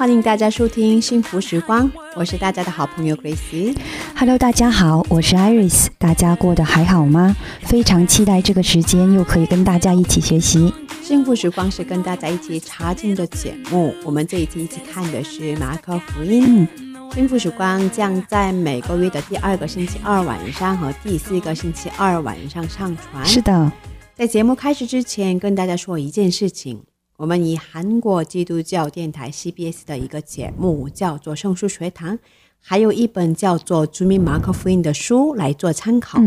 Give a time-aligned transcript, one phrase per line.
[0.00, 3.76] 欢迎大家收听幸福时光，我是大家的好朋友 Grace。
[4.16, 7.36] Hello，大家好，我是 Iris，大家过得还好吗？
[7.64, 10.72] 非常期待这个时间又可以跟大家一起学习。
[11.02, 16.66] 幸福时光是跟大家一起查经的节目，我们这一期一起看的是马可福音。
[17.12, 23.22] 幸福时光将在每个月的第二个星期二晚上和第四个星期二晚上上传。
[23.26, 23.70] 是的，
[24.14, 26.84] 在节目开始之前，跟大家说一件事情。
[27.20, 32.16] 我们以韩国基督教电台 CBS 的一个节目叫做《圣书学堂》，
[32.62, 36.18] 还有一本叫做《著名马可福音》的书来做参考。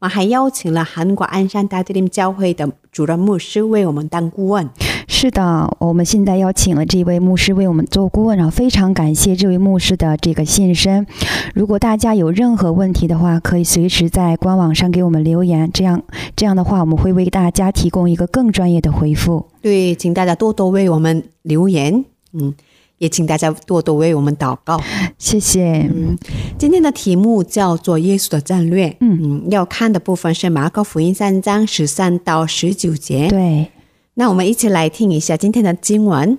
[0.00, 4.68] 我还邀请了韩国鞍山大地林教会的主任牧师为我们当顾问。
[5.08, 11.04] 是的，我们现在邀请了这位牧师为我们做顾问，然后非常感谢这位牧师的这个现身。
[11.52, 16.00] 如果大家有任何问题的话，可以随时在官网上给我们留言，这样
[16.36, 19.46] 这样的话，我们会为大家提供一个更专业的回复。
[19.60, 22.54] 对，请大家多多为我们留言，嗯，
[22.98, 24.80] 也请大家多多为我们祷告。
[25.16, 25.88] 谢谢。
[25.92, 26.16] 嗯，
[26.58, 28.96] 今天的题目叫做耶稣的战略。
[29.00, 33.28] 嗯嗯，要看的部分是马可福音三章十三到十九节。
[33.28, 33.70] 对，
[34.14, 36.38] 那我们一起来听一下今天的经文。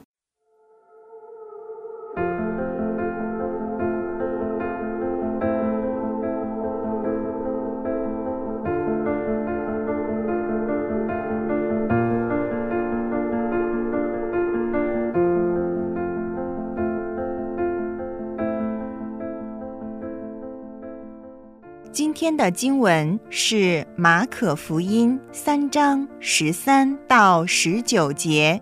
[21.92, 28.62] 今天的经文是马可福音三章十三到十九节。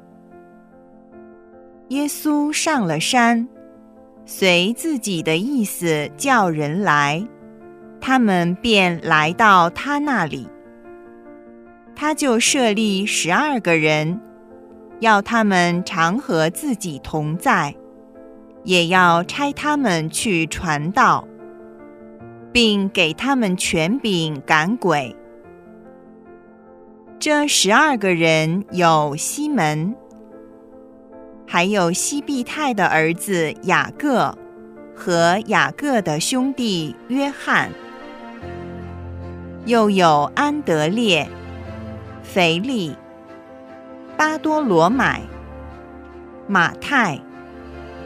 [1.90, 3.46] 耶稣上了山，
[4.26, 7.28] 随自己的意思叫人来，
[8.00, 10.48] 他们便来到他那里。
[11.94, 14.22] 他就设立十二个人，
[15.02, 17.76] 要他们常和自己同在，
[18.64, 21.28] 也要差他们去传道。
[22.59, 25.16] 并给他们权柄赶鬼。
[27.19, 29.95] 这十二个人有西门，
[31.45, 34.35] 还有西庇太的儿子雅各
[34.95, 37.69] 和雅各的兄弟约翰，
[39.68, 41.29] 又有安德烈、
[42.24, 42.95] 腓力、
[44.18, 45.22] 巴多罗买、
[46.47, 47.22] 马太、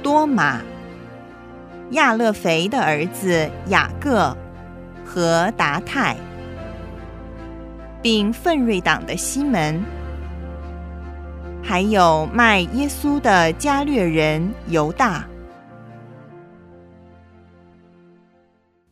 [0.04, 0.60] 多马。
[1.92, 4.36] 亚勒腓的儿子雅各
[5.06, 6.16] 和达泰，
[8.02, 9.84] 并奋锐党的西门，
[11.62, 15.28] 还有卖耶稣的加略人犹大。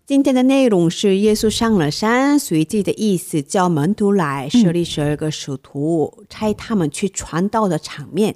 [0.06, 8.36] 今天的内容是耶稣上了山，随即的意思叫门徒来，设立十二个使徒，差他们去传道的场面。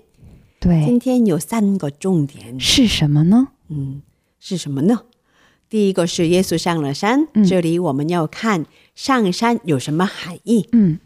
[0.60, 3.48] 对今，天有三个重点，是什么呢？
[3.70, 4.04] 嗯，
[4.46, 5.04] 是什么呢？
[5.70, 10.68] 第一个是耶稣上了山，嗯这里我们要看上山有什么含义。
[10.74, 11.00] 嗯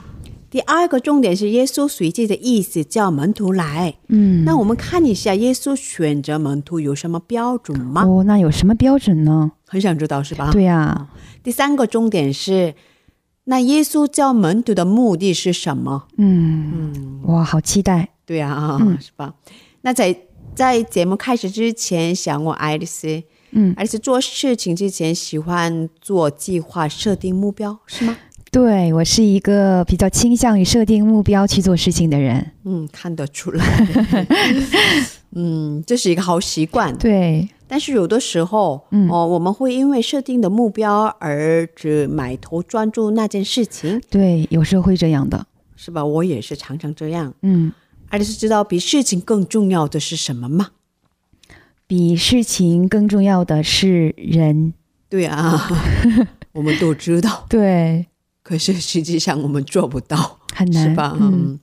[0.50, 3.96] 第二个重点是耶稣随即的意思叫门徒来。
[4.08, 8.04] 嗯，那我们看一下耶稣选择门徒有什么标准吗？
[8.06, 9.52] 哦，那有什么标准呢？
[9.68, 10.50] 很想知道是吧？
[10.52, 11.10] 对呀、
[11.44, 12.74] 第三个重点是，
[13.44, 16.08] 那耶稣叫门徒的目的是什么？
[16.18, 18.10] 嗯，哇，好期待。
[18.26, 19.36] 对啊，嗯是吧？
[19.82, 20.18] 那在
[20.56, 23.22] 在节目开始之前，想我爱丽丝，
[23.52, 28.18] 嗯，爱丽丝做事情之前喜欢做计划、设定目标，是吗？
[28.50, 32.52] 对我是一个比较倾向于设定目标去做事情的人。
[32.64, 33.88] 嗯，看得出来。
[35.36, 36.98] 嗯，这是一个好习惯。
[36.98, 45.46] 对，但是有的时候，嗯哦，我们会因为设定的目标而只埋头专注那件事情，对，有时候会这样的。
[45.76, 46.04] 是吧？
[46.04, 47.34] 我也是常常这样。
[47.42, 47.72] 嗯，
[48.10, 50.70] 爱丽丝知道比事情更重要的是什么吗？
[51.88, 54.74] 比事情更重要的是人。
[55.10, 55.70] 对啊，
[56.52, 58.08] 我们都知道，对，
[58.44, 61.18] 可是实际上我们做不到，很难是吧？
[61.20, 61.60] 嗯嗯，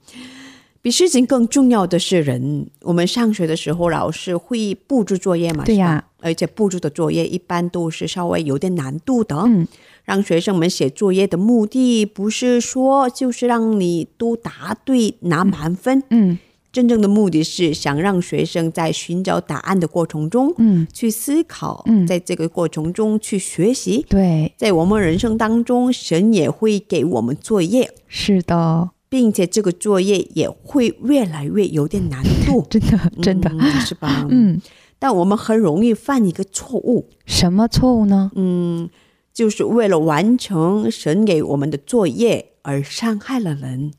[0.80, 2.70] 比事情更重要的是人。
[2.80, 5.62] 我们上学的时候，老师会布置作业嘛？
[5.64, 9.36] 对呀而且布置的作业一般都是稍微有点难度的。
[9.46, 9.68] 嗯，
[10.04, 16.38] 让学生们写作业的目的不是说就是让你都答对拿满分，嗯
[16.74, 22.04] 真正的目的是想让学生在寻找答案的过程中嗯，去思考，嗯。
[22.04, 24.04] 在这个过程中去学习。
[24.08, 34.26] 对，在我们人生当中，神也会给我们作业，是的，并且这个作业也会越来越有点难度，真 的真的，嗯是吧？
[34.28, 34.60] 嗯，
[34.98, 38.32] 但我们很容易犯一个错误，什么错误呢？
[38.34, 38.90] 嗯，
[39.32, 43.92] 就是为了完成神给我们的作业而伤害了人，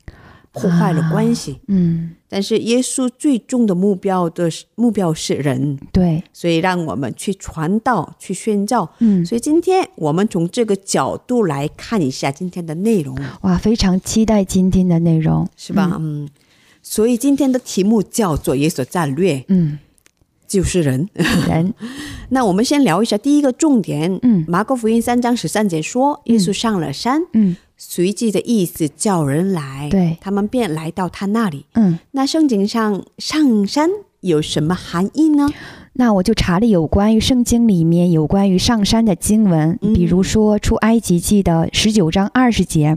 [0.56, 1.60] 破坏了关系。
[1.68, 8.90] 嗯，但是耶稣最终的目标的目标是人，对，所以让我们去传道、去宣教。
[8.98, 15.96] 嗯，所以今天我们从这个角度来看一下今天的内容，哇，非常期待今天的内容，是吧？
[16.00, 16.28] 嗯。
[16.88, 19.76] 所以今天的题目叫做“耶稣战略嗯，”，
[20.46, 21.08] 就是人。
[21.48, 21.74] 人，
[22.30, 24.16] 那我们先聊一下第一个重点。
[24.22, 24.44] 嗯。
[24.46, 31.66] 马可福音三章十三节说，耶稣上了山，嗯随即的意思叫人来，对他们便来到他那里。
[31.74, 33.90] 嗯，那圣经上上山
[34.20, 35.48] 有什么含义呢？
[35.98, 42.96] 那我就查了有关于圣经里面有关于上山的经文，嗯比如说出埃及记的十九章二十节，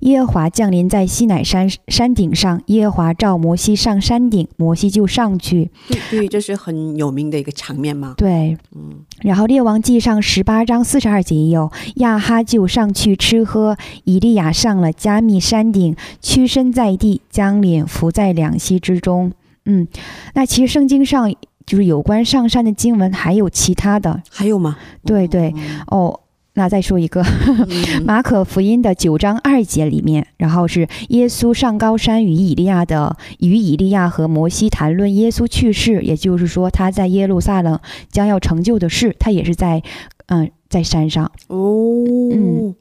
[0.00, 5.70] 耶和华降临在西乃山山顶上，耶和华召摩西上山顶，摩西就上去。
[5.88, 8.14] 对对，这是很有名的一个场面嘛。
[8.16, 19.32] 对，嗯，然后列王记上十八章四十二节也有亚哈就上去吃喝，以利亚上了加密山顶，屈身在地，将脸伏在两膝之中。
[19.64, 19.86] 嗯，
[20.34, 21.32] 那其实圣经上
[21.66, 24.76] 就是有关上山的经文还有其他的，还有吗？
[25.04, 25.54] 对对
[25.88, 26.20] 哦。
[26.54, 37.80] 那再说一个，嗯 马可福音的九章二节里面，然后是耶稣上高山与以利亚的与以利亚和摩西谈论耶稣去世，也就是说他在耶路撒冷
[38.10, 39.82] 将要成就的事，他也是在
[40.26, 41.32] 嗯、在山上。
[41.46, 42.04] 哦，
[42.34, 42.74] 嗯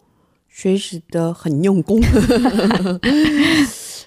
[0.50, 2.02] 学习的很用功。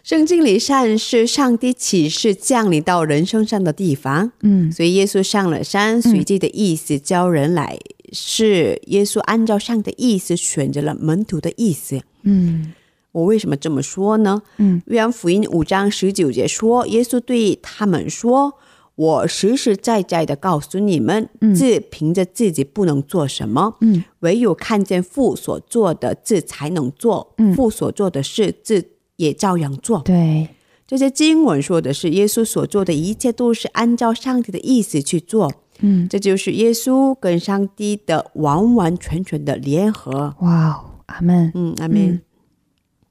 [0.05, 7.79] 圣经里山是上帝启示降临到人身上的地方，嗯所以耶稣上了山，随即的意思教人来，
[8.12, 12.03] 是耶稣按照上的意思选择了门徒的意思。
[12.23, 12.75] 嗯
[13.12, 14.43] 我为什么这么说呢？
[14.59, 18.53] 嗯约翰福音五章十九节说，耶稣对他们说
[18.97, 27.33] ：“我实实在在的告诉你们，嗯自凭着自己不能做什么，嗯唯有看见父所做的，自才能做。
[27.39, 28.85] 嗯父所做的事，自
[29.16, 30.00] 也照样做。
[30.00, 30.49] 对，
[30.87, 40.34] 这些经文说的是，耶稣所做的一切都是按照上帝的意思去做，嗯这就是耶稣跟上帝的完完全全的联合。
[40.40, 41.50] 哇哦，阿门。
[41.55, 42.08] 嗯，阿门。
[42.08, 42.20] 嗯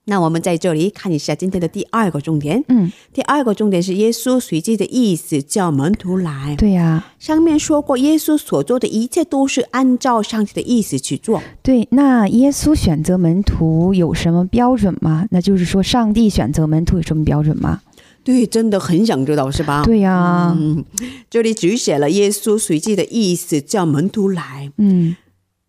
[0.06, 2.62] 那我们在这里看一下今天的第二个重点。
[2.68, 6.54] 嗯，第二个重点是耶稣随即的意思叫门徒来。
[6.56, 11.42] 对呀、上面说过，耶稣所做的一切都是按照上帝的意思去做。
[11.62, 11.88] 对。
[11.90, 15.26] 那耶稣选择门徒有什么标准吗？
[15.30, 17.80] 那就是说，上帝选择门徒有什么标准吗？
[18.22, 19.82] 对，真的很想知道，是吧？
[19.84, 20.84] 对呀、嗯，
[21.28, 24.70] 这里只写了耶稣随即的意思叫门徒来。
[24.78, 25.16] 嗯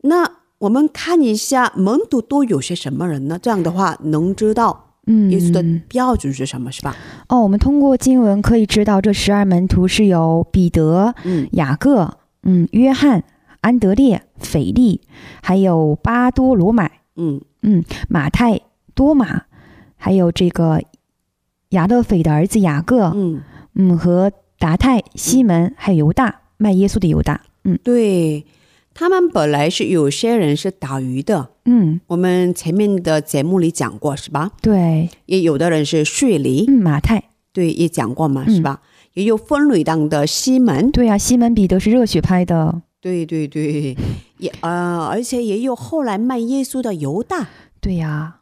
[0.03, 0.29] 那
[0.59, 3.37] 我们看一下门徒都有些什么人呢？
[3.41, 6.95] 这样的话能知道嗯，耶稣的标准是什么，是吧？
[7.27, 13.23] 哦，我们通过经文可以知道，这十二门徒是有彼得、嗯雅各、嗯，约翰、
[13.61, 15.01] 安德烈、腓力，
[15.43, 18.61] 还有巴多罗买、嗯嗯，马太、
[18.95, 19.43] 多马，
[19.97, 20.81] 还有这个
[21.69, 23.41] 亚勒斐的儿子雅各，嗯，
[23.75, 27.41] 嗯，和达泰、西门，还有犹大，卖耶稣的犹大。
[27.63, 28.45] 嗯对
[28.95, 34.53] 他们本来是有些人是打鱼的，嗯，我们前面的节目里讲过，是吧？
[34.61, 38.55] 对，也有的人是税吏，嗯，马太，对，也讲过嘛，嗯。
[38.55, 38.81] 是吧？
[39.15, 43.95] 也有分旅党的西门，对啊，西门彼得是热血派的，对对对，
[44.39, 47.49] 也呃，而且也有后来卖耶稣的犹大，
[47.81, 48.39] 对呀、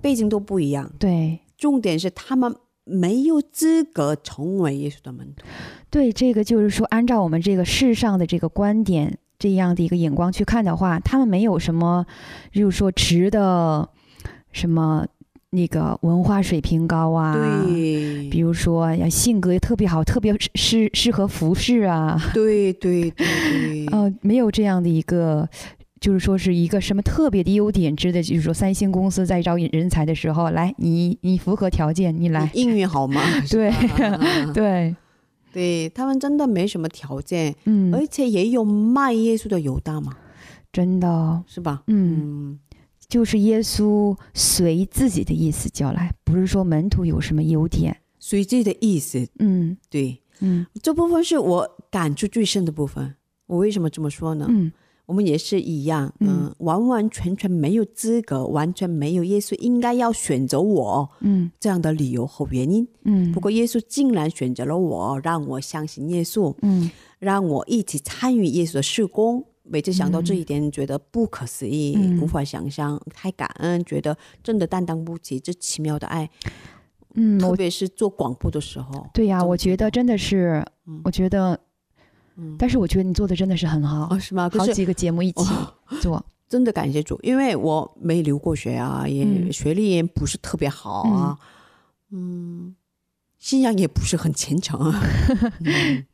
[0.00, 0.92] 背景都不一样。
[0.98, 1.40] 对。
[1.56, 5.44] 重点是他们没有资格成为耶稣的门徒。
[5.88, 12.06] 对，这个就是说，按照我们这个世上的这个观点，这样的一个眼光去看的话，他们没有什么，
[12.52, 13.88] 就是说值的
[14.52, 15.04] 什么
[15.50, 17.34] 那个文化水平高啊，
[17.66, 25.48] 对，比如说呀，性格也特别好，特别适适适合服饰啊，对对对对， 呃，没有这样的一个。
[26.02, 33.22] 就是说是一个什么特别的优点，值得就是说三星公司在招引人才的时候，来你你符合条件，你来，英语好吗？
[33.48, 33.72] 对
[34.52, 34.96] 对，
[35.52, 40.16] 对他们真的没什么条件，嗯，而且也有卖耶稣的犹大嘛，
[40.72, 41.82] 真的，是吧？
[41.86, 42.58] 嗯，嗯，
[43.08, 49.76] 就是耶稣随自己的意思叫来，不是说门徒有什么优点，随自己的意思，嗯。
[49.90, 50.66] 对，嗯。
[50.82, 53.14] 这部分是我感触最深的部分。
[53.46, 54.46] 我为什么这么说呢？
[54.48, 54.72] 嗯
[55.06, 61.50] 我们也是一样，嗯，嗯完完全全没有资格，完全没有耶稣应该要选择我嗯。
[61.60, 62.86] 这样的理由和原因。
[63.04, 66.90] 嗯，不过耶稣竟然选择了我，让我相信耶稣，嗯。
[67.18, 69.44] 让我一起参与耶稣的事工。
[69.64, 72.20] 每次想到这一点，觉得不可思议，嗯。
[72.20, 76.28] 无法想象，太感恩，觉得真的担当不起这奇妙的爱。
[77.14, 81.00] 嗯，特别是做广播的时候，对呀、我觉得真的是，嗯。
[81.04, 81.60] 我觉得，
[82.36, 82.56] 嗯。
[82.58, 84.50] 但是我觉得你做的真的是很好，哦，是吗？
[84.56, 85.44] 好几个节目一起
[86.00, 89.52] 做， 真的感谢主，因为我没留过学啊，也、嗯。
[89.52, 91.38] 学历也不是特别好啊，
[92.10, 92.74] 嗯，
[93.38, 95.02] 信仰也不是很虔诚啊。
[95.64, 96.04] 嗯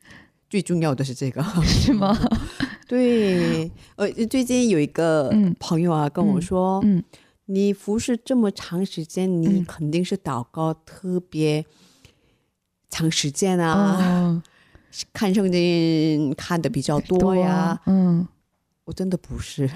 [0.50, 2.16] 最重要的是这个，是吗？
[2.88, 5.54] 对，呃，最近有一个嗯。
[5.60, 7.04] 朋友啊跟我说，嗯
[7.44, 9.64] 你服侍这么长时间，你嗯。
[9.66, 11.66] 肯定是祷告特别
[12.88, 14.42] 长时间啊，哦，
[15.12, 17.80] 看圣经看的比较多呀。
[17.86, 18.26] 嗯
[18.84, 19.68] 我真的不是，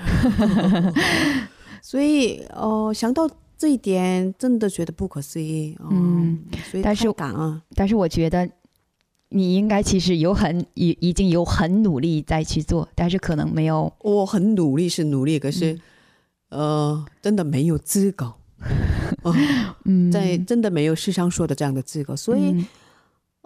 [1.83, 3.29] 所以呃，想到
[3.59, 5.77] 这一点，真的觉得不可思议。
[5.81, 6.39] 哦、嗯，
[6.71, 7.61] 所以但是太感恩。
[7.75, 8.49] 但是我觉得
[9.29, 15.75] 你应该其实有很已已经有很努力在去做，但是可能没有，我很努力是努力，可是、
[16.49, 18.33] 嗯呃，真的没有资格。
[19.25, 19.35] 呃
[19.85, 22.67] 嗯，在真的没有世上说的这样的资格，所以、嗯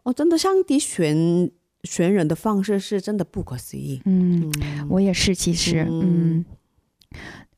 [0.07, 1.51] 哦，真的上帝选
[1.83, 4.01] 选人的方式是真的不可思议。
[4.05, 6.45] 嗯，嗯，我也是，其实，嗯嗯，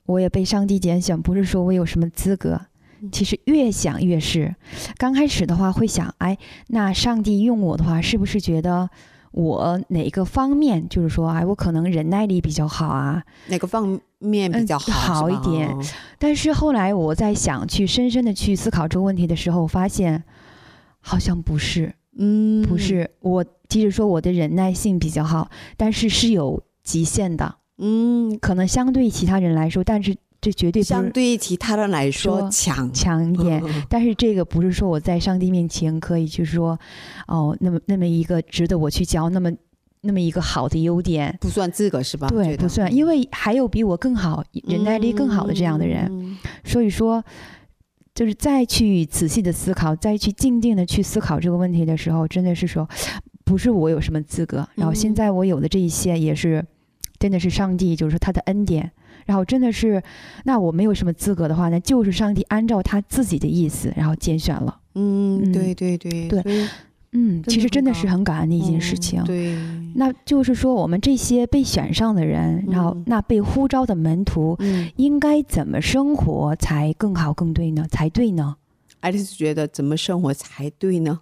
[0.06, 2.58] 我也被上帝拣选，不是说我有什么资格。
[3.12, 4.56] 其实越想越是，
[4.96, 6.38] 刚开始的话会想，哎，
[6.68, 8.88] 那上帝用我的话，是不是觉得
[9.32, 13.22] 我哪个方面，就是说，哎，我可能忍耐力比较好啊？
[13.48, 14.88] 哪个方面比较好？
[14.88, 15.78] 嗯好一点哦
[16.18, 20.24] 但是后来我在想去深深的去思考这个问题的时候，我发现
[20.98, 23.10] 好像不是，嗯，不，是。
[23.20, 33.62] 我即使说我的忍耐性比较好，但是是有极限的，嗯，可能相对其他人来说，但是这绝对相对其他人来说说强强一点。
[33.64, 36.78] 嗯 但是这个不是说我在上帝面前可以去说，
[37.26, 39.50] 哦，那么那么一个值得我去教，那么
[40.00, 42.28] 那么一个好的优点，不算资格是吧？
[42.28, 46.06] 对，不算，因为还有比我更好、忍耐力更好的这样的人。
[46.10, 47.24] 嗯所以说，
[48.18, 52.88] 就是再去仔细的思考，再去静静的去思考这个问题的时候，真的是说，
[53.46, 56.66] 不是我有什么资格，然后现在我有的这一些也是，
[57.20, 58.90] 真的是上帝，就是说他的恩典。
[59.24, 60.02] 然后真的是，
[60.42, 64.80] 那我没有什么资格的话，那就是上帝按照他自己的意思，然后拣选了。
[64.96, 66.68] 嗯，嗯对对对对
[67.12, 69.22] 嗯，其实真的是很感恩的一件事情。
[69.22, 69.58] 嗯对，
[69.94, 77.86] 那就是说，我们这些被选上的人，然后嗯那被呼召的门徒，嗯，应该怎么生活才更好、更对呢？
[77.90, 78.56] 才对呢？
[79.00, 81.20] 爱丽丝觉得怎么生活才对呢？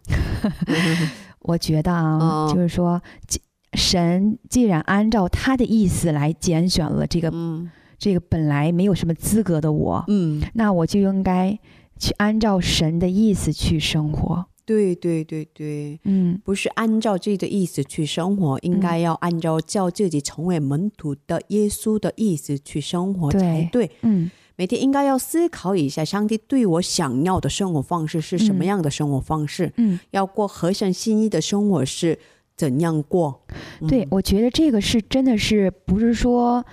[1.40, 3.40] 我觉得啊，哦就是说，既
[3.74, 11.58] 神既然按照他的意思来拣选了这个、嗯这个本来没有什么资格的我，嗯，那我就应该
[11.98, 14.44] 去按照神的意思去生活。
[14.66, 23.90] 对对对对，嗯不是按照自己的意思去生活，应该要按照叫自己成为门徒的耶稣的意思去生活对才对。
[24.02, 32.18] 嗯每天应该要思考一下，上帝对我想要的生活方式是什么样的生活方式，嗯，要过合神心意的生活是
[32.56, 33.42] 怎样过。
[33.86, 36.64] 对嗯，我觉得这个是真的是不是说。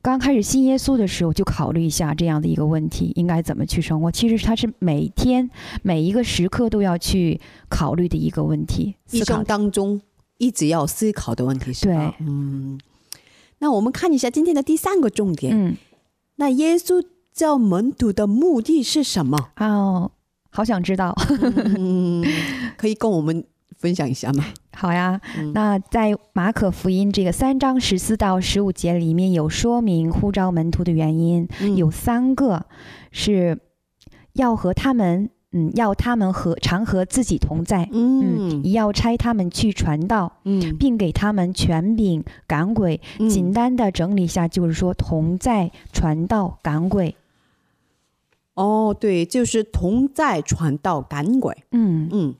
[0.00, 4.10] 刚开始信耶稣的时候，就考虑一下这样的一个问题，应该怎么去生活。
[4.10, 5.50] 其实他是每天
[5.82, 10.00] 每一个时刻都要去考虑的一个问题，一生当中
[10.38, 12.14] 一直要思考的问题是吧？
[12.18, 12.80] 对嗯。
[13.58, 15.52] 那我们看一下今天的第三个重点。
[15.52, 15.76] 嗯，
[16.36, 19.50] 那耶稣叫门徒的目的是什么？
[19.56, 20.12] 哦，
[20.50, 21.12] 好想知道。
[21.76, 22.24] 嗯，
[22.76, 23.44] 可以跟我们
[23.78, 24.44] 分享一下吗？
[24.76, 32.66] 好呀，嗯那在马可福音这个三章十四到十五节里面有说明呼召门徒的原因，嗯有三个
[33.10, 33.58] 是
[34.34, 43.00] 要和他们，嗯，要他们和常和自己同在，嗯，嗯要差他们去传道，嗯并给他们权柄赶鬼。
[43.18, 47.16] 嗯简单的整理一下，就是说同在、传道、赶鬼。
[48.54, 51.56] 哦，对，就是同在传道赶鬼。
[51.70, 52.34] 嗯，嗯，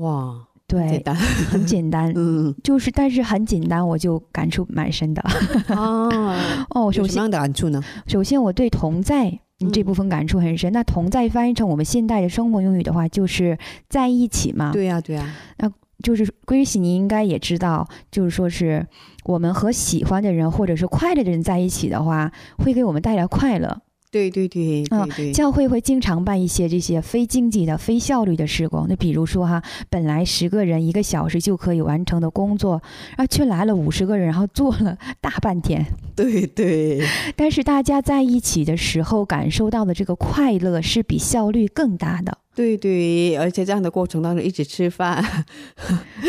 [0.00, 0.34] 哇，
[0.66, 1.14] 对简，单。
[1.16, 2.12] 很简单。
[2.16, 5.22] 嗯就是，但是很简单，我就感触蛮深的。
[5.68, 6.36] 哦，
[6.70, 7.82] 哦，首先有什么样的感触呢？
[8.06, 9.28] 首先，我对同在
[9.60, 10.72] 嗯这部分感触很深。
[10.72, 15.70] 那同在翻译成我们现代的生活用语的话，就是在一起嘛。，对呀、对呀、那
[16.02, 18.86] 就是归喜，你应该也知道，就是说是
[19.24, 23.82] 我们和喜欢的人或者是快乐的人在一起的话，会给我们带来快乐。
[24.10, 28.86] 对对对对啊，教会会经常办一些这些非经济的、非效率的施工。
[28.88, 32.82] 那比如说哈，本来十个人一个小时就可以完成的工作，
[33.16, 35.86] 然后却来了五十个人，然后做了大半天。
[36.16, 37.00] 对对
[37.36, 42.38] 但是大家在一起的时候感受到的这个快乐是比效率更大的。
[42.60, 45.24] 对对，而且这样的过程当中一起吃饭，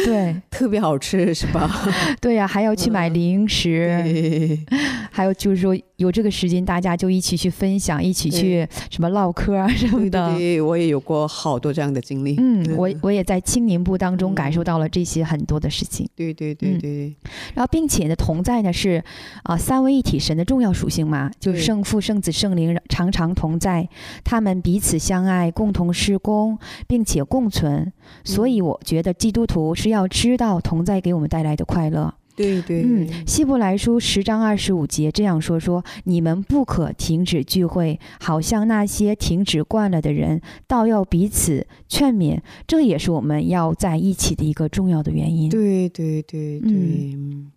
[0.05, 1.69] 对 特别好吃，是吧？
[2.21, 4.59] 对呀、还要去买零食，对
[5.11, 10.29] 还有就是说有这个时间，大家就一起去分享，一起去什么唠嗑啊什么的。
[10.31, 12.35] 对对，我也有过好多这样的经历。
[12.39, 16.07] 嗯，我我也在青年部当中嗯感受到了这些很多的事情。
[16.15, 17.15] 对对对嗯对
[17.53, 19.03] 然后，并且呢，同在呢是
[19.43, 23.87] 啊、三位一体神的重要属性嘛，就是圣父、圣子、圣灵常常同在，
[24.23, 27.91] 他们彼此相爱，共同施工，并且共存。
[28.23, 32.13] 所以，我觉得基督徒是要知道同在给我们带来的快乐。
[32.33, 42.39] 对对，嗯，希伯来书十章二十五节这样说：说你们不可停止聚会，好像那些停止惯了的人，倒要彼此劝勉。
[42.65, 45.49] 这也是我们要在一起的一个重要的原因。
[45.49, 47.51] 对对对对，嗯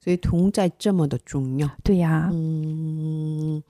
[0.00, 1.70] 所以同在这么的重要。
[1.82, 3.62] 对呀、嗯，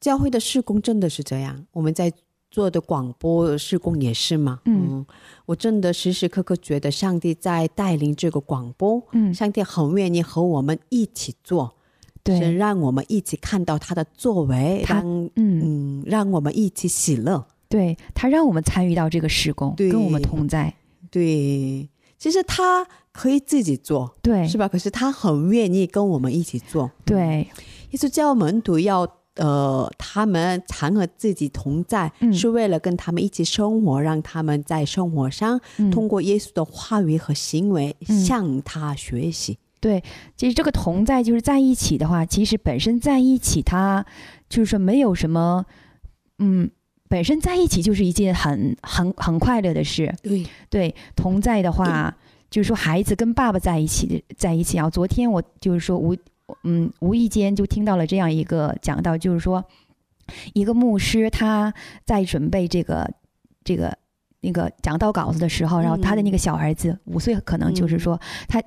[0.00, 2.12] 教会的事工真的是这样，我们在
[2.50, 4.60] 做的广播事工也是嘛。
[4.64, 5.04] 嗯
[5.46, 11.74] 我真的时时刻刻觉得上帝在带领这个广播，嗯，上帝很愿意和我们一起做，
[12.26, 17.46] 是对，让我们一起看到他的作为，他让嗯，嗯，让我们一起喜乐。
[17.70, 20.74] 对他让我们参与到这个施工，对跟我们同在。
[21.10, 21.88] 对，
[22.18, 24.68] 其实他可以自己做，对，是吧？
[24.68, 26.90] 可是他很愿意跟我们一起做。
[27.04, 27.48] 对，
[27.90, 29.06] 耶稣教门徒要
[29.38, 39.58] 呃，他们常和自己同在，嗯是为了跟他们一起生活，让他们在生活上、嗯通过耶稣的话语和行为、嗯向他学习。
[39.80, 40.02] 对，
[40.36, 44.04] 其实这个同在就是在一起的话，其实本身在一起，它
[44.48, 45.64] 就是说没有什么，
[46.40, 46.68] 嗯，
[47.08, 50.12] 本身在一起就是一件很很很快乐的事。
[50.20, 52.12] 对，对，同在的话，
[52.50, 54.90] 就是说孩子跟爸爸在一起在一起啊。
[54.90, 56.16] 昨天我就是说无
[56.64, 59.64] 嗯无意间就听到了这样一个讲到，就是说
[60.54, 61.72] 一个牧师他
[62.04, 63.10] 在准备这个
[63.64, 63.96] 这个
[64.40, 68.62] 那个讲道稿子的时候，然后他的那个小儿子五岁，可能就是说他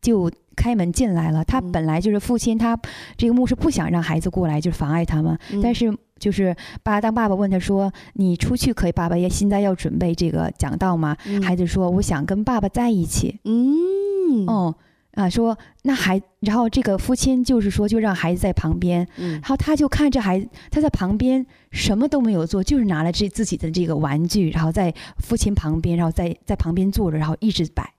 [0.00, 0.30] 就。
[0.56, 2.74] 开门进来了，他嗯本来就是父亲，他
[3.18, 5.38] 这个牧师不想让孩子过来，就是妨碍他们。
[5.52, 8.92] 嗯但是就是爸，当爸爸问他说：“你出去可以？
[8.92, 13.38] 爸爸也现在要准备这个讲道吗？”嗯孩子说：“我想跟爸爸在一起。
[13.44, 14.74] 嗯哦
[15.16, 27.94] 啊，说那孩，然后这个父亲就是说，就让孩子在旁边，嗯然后他就看着孩子，他在旁边什么都没有做，就是拿了这自己的这个玩具，然后在父亲旁边，然后在在旁边坐着，然后一直摆。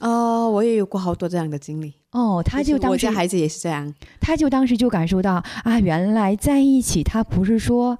[0.00, 1.94] 哦，我也有过好多这样的经历。
[2.12, 3.92] 哦，他就当时我家孩子也是这样。
[4.20, 7.98] 他就当时就感受到啊，原来在一起，他不是说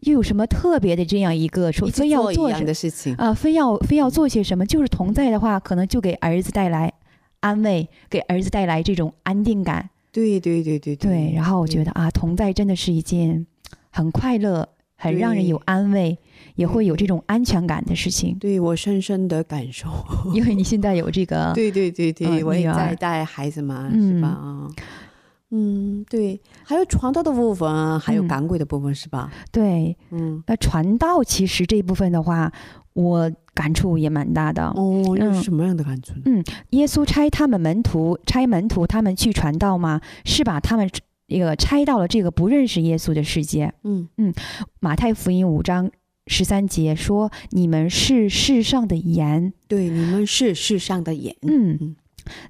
[0.00, 6.92] 又有什么特别的这样一个说非要做一样做什的事情，啊，非要非要做些什么，就是同在的话，可能就给儿子带来
[7.40, 9.90] 安慰，给儿子带来这种安定感。
[10.12, 13.46] 对对对对对，然后我觉得得啊，同在真的是一件
[13.90, 16.18] 很快乐、很让人有安慰，
[16.56, 18.36] 也会有这种安全感的事情。
[18.38, 19.88] 对我深深的感受。
[20.34, 24.28] 因为你现在有这个，对对对对，嗯我也在带孩子嘛，嗯是吧？
[24.28, 24.68] 啊
[25.52, 29.32] 嗯，对，还有传道的部分，还有嗯赶鬼的部分，是吧？
[29.50, 32.52] 对，嗯，那传道其实这一部分的话，
[32.92, 34.66] 我感触也蛮大的。
[34.76, 36.42] 哦，又嗯是什么样的感触呢？
[36.70, 40.00] 耶稣差他们门徒，差门徒他们去传道吗？
[40.24, 40.88] 是把他们
[41.26, 43.72] 这个差到了这个不认识耶稣的世界。
[43.84, 44.32] 嗯嗯
[44.80, 45.90] 马太福音五章
[46.26, 49.52] 十三节说：“你们是世上的盐。
[49.68, 51.34] 对，你们是世上的盐。
[51.42, 51.96] 嗯嗯，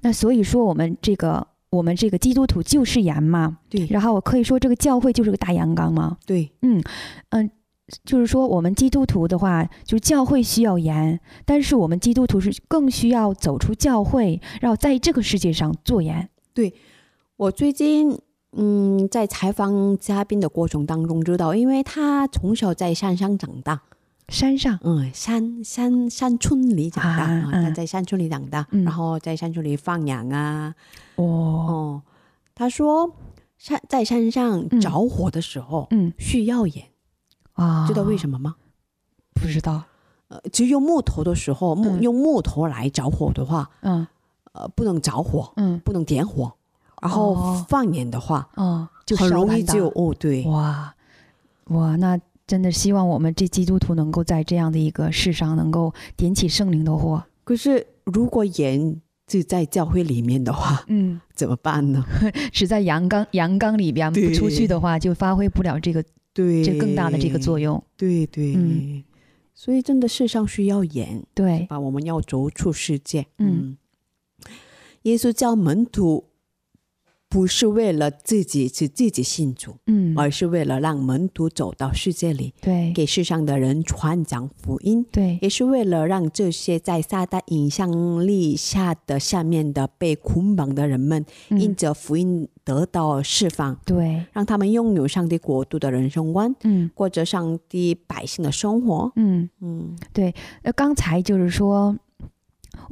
[0.02, 3.58] 那所以说我们这个我们这个基督徒就是盐嘛。
[3.68, 6.18] 对然后我可以说这个教会就是个大阳缸嘛。
[6.26, 6.82] 对，嗯
[7.30, 7.50] 嗯。
[8.04, 16.28] 就是说，我们基督徒的话，就是教会需要盐，但是我们基督徒是更需要走出教会，然后在这个世界上做盐。
[16.52, 16.74] 对
[17.36, 18.18] 我最近
[18.52, 23.82] 嗯在采访嘉宾的过程当中知道，因为他从小在山上长大，
[24.28, 27.74] 山上，嗯，山山山村里长大，啊啊他嗯。
[27.74, 28.84] 在山村里长大，嗯。
[28.84, 30.74] 然后在山村里放羊啊，
[31.16, 32.02] 哦，哦，
[32.54, 33.14] 他说
[33.58, 34.80] 山在山上嗯。
[34.80, 36.12] 着火的时候、嗯。
[36.18, 36.84] 需要盐，
[37.62, 38.56] 啊，知道为什么吗？
[39.34, 39.82] 不知道？
[40.28, 42.00] 呃，只有木头的时候，木、嗯。
[42.02, 44.06] 用木头来着火的话，嗯。
[44.52, 45.78] 呃，不能着火，嗯。
[45.84, 46.52] 不能点火，
[47.02, 47.66] 然后哦。
[47.68, 50.94] 放盐的话，哦，就很容易就哦，对，哇。
[51.68, 57.22] 哇，那真的希望我们这基督徒能够在这样的一个世上能够点起圣灵的火。
[57.44, 62.04] 可是如果盐就在教会里面的话，嗯，怎么办呢？
[62.52, 66.04] 是在阳缸阳缸里边不出去的话，就发挥不了这个
[66.40, 67.82] 对，这更大的这个作用。
[67.96, 69.04] 对对，嗯。
[69.52, 73.26] 所以真的世上需要盐，对，把我们要走出世界。
[73.38, 73.76] 嗯。
[75.02, 76.24] 耶稣教门徒，
[77.28, 85.04] 不是为了自己是自己信主，嗯，而是为了让门徒走到世界里，对，给世上的人传讲福音。
[85.12, 99.10] 对，也是为了让这些在撒旦影响力下的下面的被捆绑的人们，因嗯，着福音得到释放，对，让他们拥有上帝国度的人生观，嗯过着上帝百姓的生活。
[99.16, 99.48] 嗯。
[99.60, 101.96] 嗯对那刚才就是说，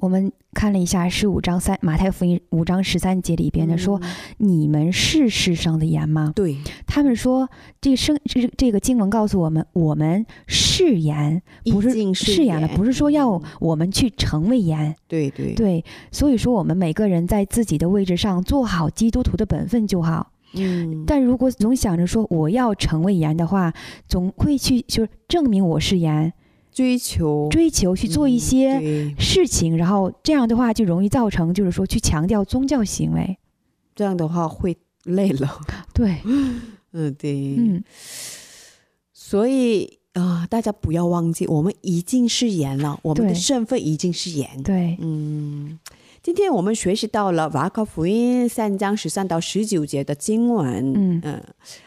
[0.00, 6.32] 我们看了一下十五章三马太福音五章十三节里边的说，嗯你们是世上的盐吗？
[6.34, 6.56] 对，
[6.86, 7.48] 他们说
[7.80, 13.42] 这个圣这这个经文告诉我们，我们是盐，不是是是盐了，不是说要嗯。
[13.60, 14.94] 我们去成为盐。
[15.08, 15.54] 对对。
[15.54, 20.30] 对，所以说我们每个人在自己的位置上做好基督徒的本分就好。
[20.54, 23.72] 嗯，但如果总想着说我要成为盐的话，
[24.08, 26.32] 总会去就是证明我是盐，
[26.78, 33.36] 追求追求去做一嗯些事情，然后这样的话就容易造成就是说去强调宗教行为。
[33.96, 35.60] 这样的话会累了。
[35.92, 36.18] 对，
[36.92, 37.82] 嗯，对，嗯，
[39.12, 44.62] 所以啊、大家不要忘记，我们已经是盐了，我们的对身份已经是盐。
[44.62, 45.80] 对，嗯，
[46.22, 50.92] 今天我们学习到了瓦克福音三章十三到十九节的经文。
[50.94, 51.42] 嗯嗯，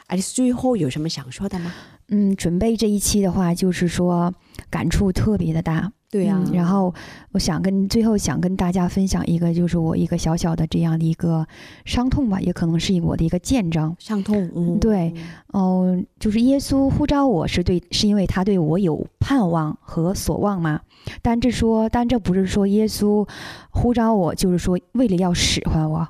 [0.08, 1.74] 爱丽丝最后有什么想说的吗？
[2.12, 4.32] 嗯，准备这一期的话，就是说
[4.70, 5.92] 感触特别的大。
[6.12, 6.94] 对呀、嗯然后
[7.32, 11.48] 我想跟最后想跟大家分享一个，就是我一个小小的这样的一个
[11.86, 13.96] 伤痛吧，也可能是我的一个见证。
[13.98, 14.52] 伤痛。
[14.54, 15.14] 嗯，对，
[15.54, 20.82] 嗯、就是耶稣呼召我是对，是因为他对我有盼望和所望嘛。
[21.22, 23.26] 但这说，但这不是说耶稣
[23.70, 26.06] 呼召我，就是说为了要使唤我。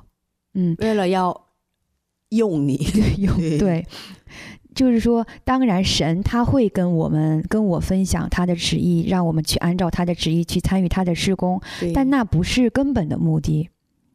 [0.54, 1.46] 嗯，为了要
[2.30, 2.74] 用你。
[3.18, 3.86] 有 对对，
[4.74, 11.60] 就是说，当然神他会跟我们跟我分享他的旨意，让我们去按照他的旨意去参与他的施工，
[11.94, 13.68] 但那不是根本的目的。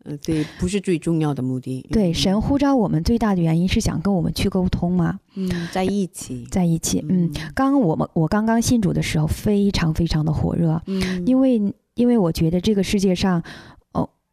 [0.09, 1.85] 嗯，对，不是最重要的目的。
[1.91, 6.47] 对，嗯神呼召我们最大的原因是想跟我们去沟通嘛，嗯，在一起。
[6.49, 7.03] 在一起。
[7.09, 11.61] 嗯，刚刚我们我刚刚信主的时候，非常非常的火热，嗯，因为
[11.95, 13.76] 因为我觉得这个世界上，哦，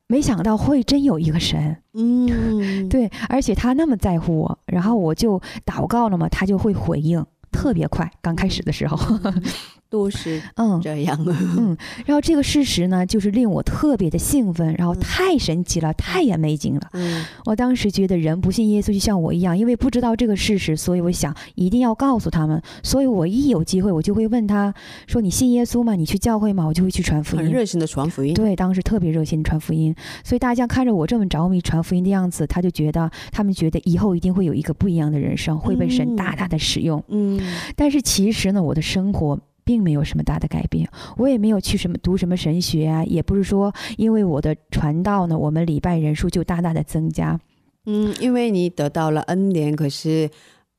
[0.06, 8.10] 没想到会真有一个神，嗯，对，而且他那么在乎我，然后我就祷告了嘛，他就会回应，特别快。
[8.20, 8.98] 刚开始的时候，
[9.88, 11.16] 都是 嗯这样。
[11.56, 16.80] 嗯，然后这个事实呢，就是令我特别的兴奋，然后太神奇了，太也没劲了。
[16.94, 22.60] 嗯我当时觉得人不信耶稣就像我一样，因为不知道这个事实，所以我想一定要告诉他们。
[22.82, 24.74] 所以我一有机会，我就会问他
[25.06, 25.94] 说：“你信耶稣吗？
[25.94, 27.44] 你去教会吗？”我就会去传福音。
[27.44, 28.34] 很热心的传福音。
[28.34, 37.02] 对，当时特别热心传福音，所以大家看着我这么着迷传福音的样子，他就觉得他们觉得以后一定会有一个不一样的人生，会被神大大的使用。
[37.08, 37.38] 嗯
[37.76, 47.40] 但是其实呢，我的生活并没有什么大的改变，我也没有去什么读什么神学啊，也不是说因为我的传道呢，我们礼拜人数就大大的增加。
[47.86, 50.30] 嗯，因为你得到了恩典，可是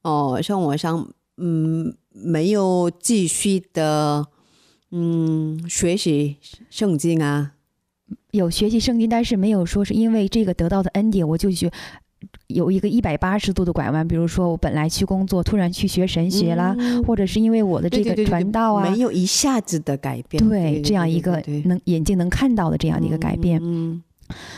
[0.04, 4.26] 哦，生活上嗯没有继续的
[4.92, 6.38] 嗯学习
[6.70, 7.54] 圣经啊。
[8.32, 11.72] 有学习圣经，但是没有说是因为这个得到的恩典，我就去
[12.48, 14.08] 有一个一百八十度的拐弯。
[14.08, 20.48] 比如说，我本来去工作，突然去学神学啦，嗯或者是因为我的这个对对对对传道啊，没有一下子的改变。
[20.48, 23.60] 对这样一个能眼睛能看到的这样的一个改变。
[23.64, 24.02] 嗯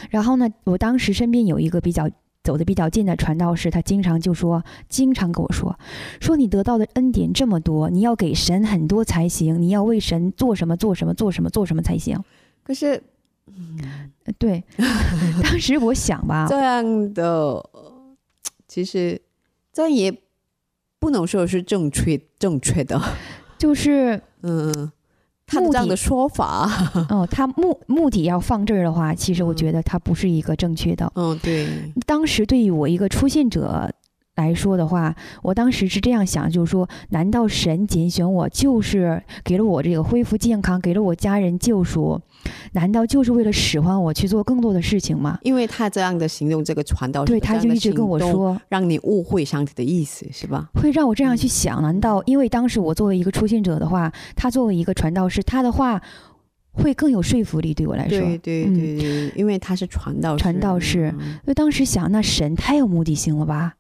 [0.10, 2.10] 然后呢，我当时身边有一个比较
[2.42, 5.78] 走的比较近的传道士，他经常就说，经常跟我说，
[6.22, 12.18] 说你得到的恩典这么多，你要给神很多才行，你要为神做什么做什么做什么做什么才行。
[12.64, 13.04] 可是
[14.26, 14.64] 呃对，
[15.44, 17.70] 当时我想吧， 这样的，
[18.68, 19.22] 其实
[19.72, 20.14] 这也
[21.00, 23.02] 不能说是正确正确的。
[23.58, 24.92] 就是嗯，
[25.48, 26.70] 他的这样的说法，
[27.10, 31.12] 哦，他目目的要放这儿的话，其实我嗯觉得他不是一个正确的。
[31.16, 31.68] 嗯，对，
[32.06, 33.92] 当时对于我一个初信者
[34.38, 42.22] 来说的话，我当时是这样想，就是说，难道神拣选我，就是给了我这个恢复健康，给了我家人救赎，
[42.74, 45.40] 难道就是为了使唤我去做更多的事情吗？
[45.42, 50.70] 因为他这样的行动，这个传道士对，他就一直跟我，说，让你误会上帝的意思，是吧？
[50.76, 56.00] 会让我这样去想，难道因为当时我作为一个出信者的话，他作为一个传道士，他的话
[56.74, 58.20] 会更有说服力对我来说。
[58.20, 63.74] 对对嗯对对，因为他是传道士，传道士嗯所以当时想，那神太有目的性了吧？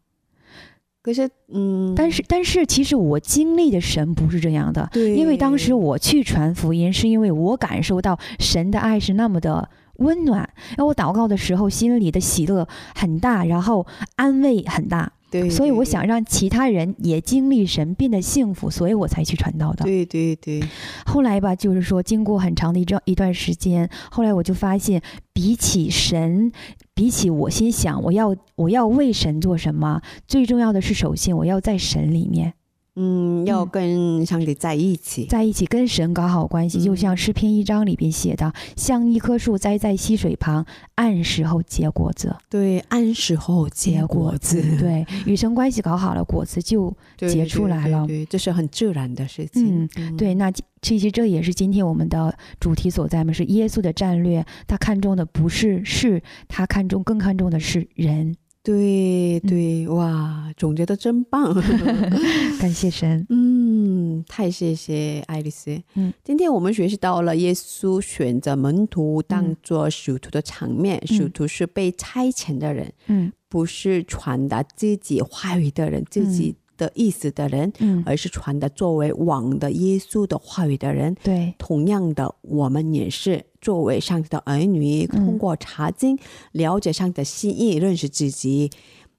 [1.07, 10.39] 可是，嗯，但是，但是，其实我经历的神不是这样的，对，因为当时我去传福音，是因为我感受到神的爱是那么的温暖，
[10.71, 15.13] 然后我祷告的时候心里的喜乐很大，然后安慰很大。
[15.29, 19.83] 对，所以我想让其他人也经历神，变得幸福，所以我才去传道的。
[19.83, 20.63] 对对对，
[21.05, 25.01] 后来吧，就是说，经过很长的一段一段时间，后来我就发现，
[25.33, 26.51] 比起神，
[26.93, 32.53] 比起我心想我要我要为神做什么，最重要的是，首先我要在神里面
[32.97, 35.25] 嗯，要嗯跟上帝在一起。
[35.25, 36.79] 在一起，跟神搞好关系。
[36.79, 49.87] 嗯就像诗篇一章里边写的，像一棵树栽在溪水旁，按时候结果子，对，按时候结果子，对，与神关系搞好了，果子就结出来了对，对对这是很自然的事情。
[49.97, 54.45] 嗯对，那其实这也是今天我们的主题所在嘛，是耶稣的战略。
[54.65, 58.35] 他看重的不是事，他看重更看重的是人。
[58.67, 61.53] 对对，哇，总结的真棒。
[62.59, 63.25] 感谢神。
[63.29, 65.81] 嗯，太谢谢爱丽丝。
[65.93, 81.15] 嗯，今天我们学习到了耶稣选择门徒当做使徒的场面，嗯使徒是被差遣的人，嗯不是传达自己话语的人、自己的意思的人，嗯，而是传的作为网的耶稣的话语的人。
[81.23, 86.17] 对，同样的，我们也是作为上帝的儿女，嗯通过查经
[86.53, 88.69] 了解上帝的心意，认识自己，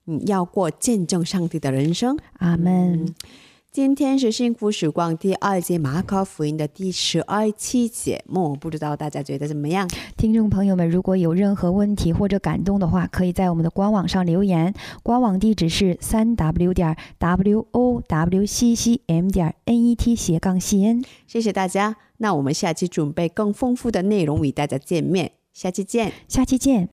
[0.06, 2.16] 嗯，要过见证上帝的人生。
[2.38, 3.04] 阿门。
[3.04, 3.14] 嗯
[3.70, 9.86] 今天是幸福时光第二节马可福音的第十二期节目，不知道大家觉得怎么样？
[10.16, 21.04] 听众朋友们，如果有任何问题或者感动的话，可以在我们的官网上留言，官网地址是三 w 点 w o w c c m 点 n e t 斜杠 c n。
[21.26, 26.10] 谢谢大家，那我们下期准备更丰富的内容与大家见面，下期见。
[26.26, 26.86] 下期见。